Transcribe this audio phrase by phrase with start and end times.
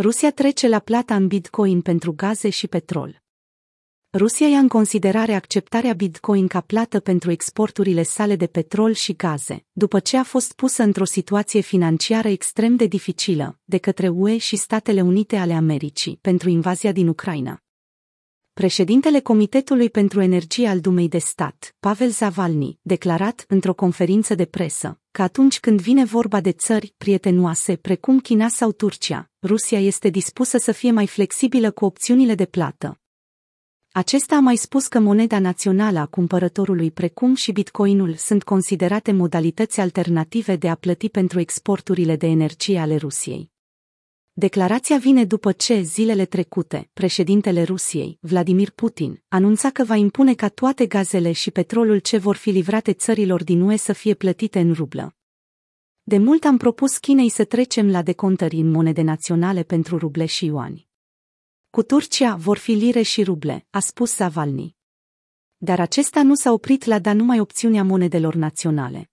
[0.00, 3.22] Rusia trece la plata în Bitcoin pentru gaze și petrol.
[4.12, 9.66] Rusia ia în considerare acceptarea Bitcoin ca plată pentru exporturile sale de petrol și gaze,
[9.72, 14.56] după ce a fost pusă într-o situație financiară extrem de dificilă de către UE și
[14.56, 17.62] Statele Unite ale Americii pentru invazia din Ucraina.
[18.58, 25.00] Președintele Comitetului pentru Energie al Dumei de Stat, Pavel Zavalny, declarat într-o conferință de presă
[25.10, 30.58] că atunci când vine vorba de țări prietenoase precum China sau Turcia, Rusia este dispusă
[30.58, 33.00] să fie mai flexibilă cu opțiunile de plată.
[33.92, 39.80] Acesta a mai spus că moneda națională a cumpărătorului precum și bitcoinul sunt considerate modalități
[39.80, 43.56] alternative de a plăti pentru exporturile de energie ale Rusiei.
[44.38, 50.48] Declarația vine după ce, zilele trecute, președintele Rusiei, Vladimir Putin, anunța că va impune ca
[50.48, 54.72] toate gazele și petrolul ce vor fi livrate țărilor din UE să fie plătite în
[54.72, 55.16] rublă.
[56.02, 60.44] De mult am propus Chinei să trecem la decontări în monede naționale pentru ruble și
[60.44, 60.88] ioani.
[61.70, 64.76] Cu Turcia vor fi lire și ruble, a spus Zavalny.
[65.56, 69.10] Dar acesta nu s-a oprit la da numai opțiunea monedelor naționale.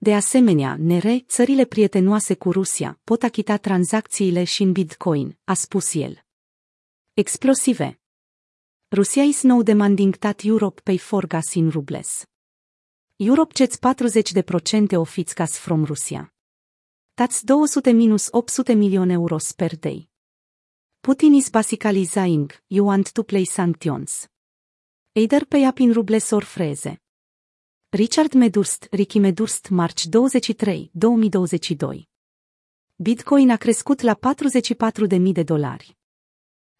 [0.00, 5.94] De asemenea, NR, țările prietenoase cu Rusia, pot achita tranzacțiile și în Bitcoin, a spus
[5.94, 6.24] el.
[7.14, 8.00] Explosive.
[8.88, 12.24] Rusia is now demanding that Europe pay for gas in rubles.
[13.16, 16.32] Europe gets 40% of its gas from Russia.
[17.14, 20.08] That's 200-800 million euros per day.
[21.00, 24.28] Putin is basically saying, you want to play sanctions.
[25.12, 26.98] Either pay up in rubles or freeze.
[27.90, 32.08] Richard Medurst, Ricky Medurst, marci 23, 2022.
[32.96, 34.18] Bitcoin a crescut la
[35.08, 35.96] 44.000 de dolari.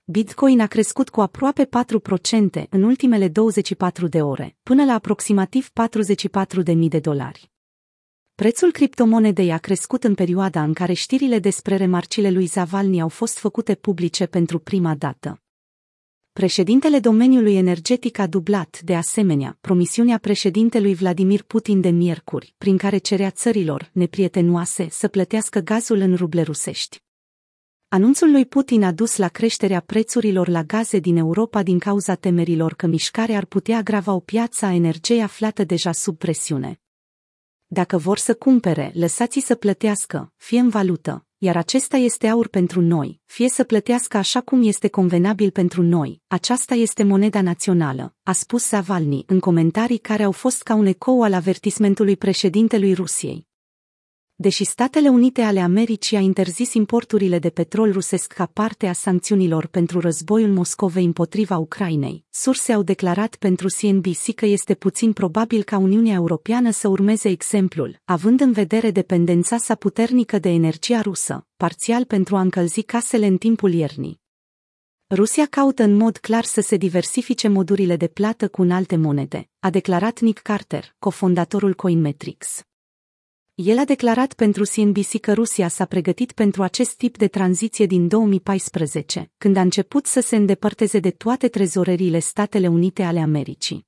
[0.04, 1.68] Bitcoin a crescut cu aproape
[2.64, 5.70] 4% în ultimele 24 de ore, până la aproximativ
[6.74, 7.50] 44.000 de dolari.
[8.34, 13.38] Prețul criptomonedei a crescut în perioada în care știrile despre remarcile lui Zavalny au fost
[13.38, 15.42] făcute publice pentru prima dată.
[16.38, 22.98] Președintele domeniului energetic a dublat, de asemenea, promisiunea președintelui Vladimir Putin de miercuri, prin care
[22.98, 27.02] cerea țărilor neprietenoase să plătească gazul în ruble rusești.
[27.88, 32.74] Anunțul lui Putin a dus la creșterea prețurilor la gaze din Europa din cauza temerilor
[32.74, 36.80] că mișcarea ar putea agrava o piață a energiei aflată deja sub presiune.
[37.66, 42.80] Dacă vor să cumpere, lăsați să plătească, fie în valută, iar acesta este aur pentru
[42.80, 48.32] noi, fie să plătească așa cum este convenabil pentru noi, aceasta este moneda națională, a
[48.32, 53.47] spus Savalny în comentarii care au fost ca un ecou al avertismentului președintelui Rusiei.
[54.40, 59.66] Deși Statele Unite ale Americii a interzis importurile de petrol rusesc ca parte a sancțiunilor
[59.66, 65.78] pentru războiul Moscovei împotriva Ucrainei, surse au declarat pentru CNBC că este puțin probabil ca
[65.78, 72.04] Uniunea Europeană să urmeze exemplul, având în vedere dependența sa puternică de energia rusă, parțial
[72.04, 74.20] pentru a încălzi casele în timpul iernii.
[75.14, 79.70] Rusia caută în mod clar să se diversifice modurile de plată cu alte monede, a
[79.70, 82.67] declarat Nick Carter, cofondatorul Coinmetrics.
[83.60, 88.08] El a declarat pentru CNBC că Rusia s-a pregătit pentru acest tip de tranziție din
[88.08, 93.86] 2014, când a început să se îndepărteze de toate trezoreriile Statele Unite ale Americii.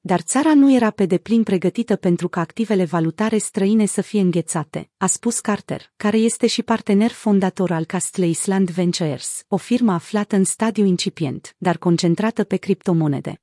[0.00, 4.90] Dar țara nu era pe deplin pregătită pentru ca activele valutare străine să fie înghețate,
[4.96, 10.36] a spus Carter, care este și partener fondator al Castle Island Ventures, o firmă aflată
[10.36, 13.40] în stadiu incipient, dar concentrată pe criptomonede.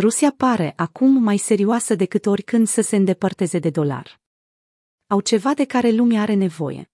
[0.00, 4.20] Rusia pare acum mai serioasă decât oricând să se îndepărteze de dolar
[5.10, 6.90] au ceva de care lumea are nevoie.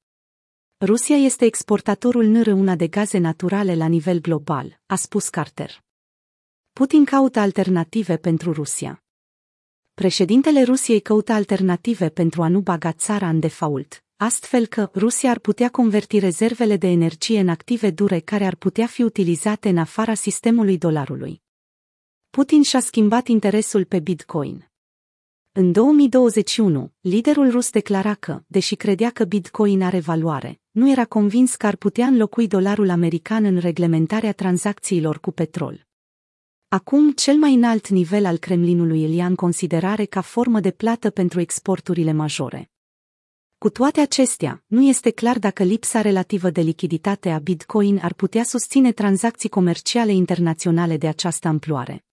[0.80, 5.84] Rusia este exportatorul nr una de gaze naturale la nivel global, a spus Carter.
[6.72, 9.04] Putin caută alternative pentru Rusia.
[9.94, 15.38] Președintele Rusiei căută alternative pentru a nu baga țara în default, astfel că Rusia ar
[15.38, 20.14] putea converti rezervele de energie în active dure care ar putea fi utilizate în afara
[20.14, 21.42] sistemului dolarului.
[22.30, 24.68] Putin și-a schimbat interesul pe Bitcoin.
[25.56, 31.54] În 2021, liderul rus declara că, deși credea că Bitcoin are valoare, nu era convins
[31.54, 35.86] că ar putea înlocui dolarul american în reglementarea tranzacțiilor cu petrol.
[36.68, 41.10] Acum, cel mai înalt nivel al Kremlinului îl ia în considerare ca formă de plată
[41.10, 42.70] pentru exporturile majore.
[43.58, 48.44] Cu toate acestea, nu este clar dacă lipsa relativă de lichiditate a Bitcoin ar putea
[48.44, 52.04] susține tranzacții comerciale internaționale de această amploare.